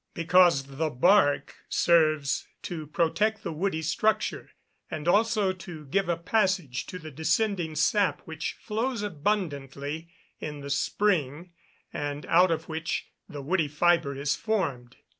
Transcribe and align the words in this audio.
_Because 0.15 0.63
the 0.63 0.89
bark 0.89 1.57
serves 1.69 2.47
to 2.63 2.87
protect 2.87 3.43
the 3.43 3.53
woody 3.53 3.83
structure, 3.83 4.49
and 4.89 5.07
also 5.07 5.53
to 5.53 5.85
give 5.85 6.09
a 6.09 6.17
passage 6.17 6.87
to 6.87 6.97
the 6.97 7.11
descending 7.11 7.75
sap 7.75 8.21
which 8.21 8.53
flows 8.53 9.03
abundantly 9.03 10.09
in 10.39 10.61
the 10.61 10.71
spring, 10.71 11.51
and 11.93 12.25
out 12.25 12.49
of 12.49 12.67
which 12.67 13.09
the 13.29 13.43
woody 13.43 13.67
fibre 13.67 14.15
is 14.15 14.35
formed. 14.35 14.95